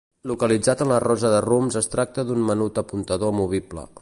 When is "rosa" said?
1.03-1.31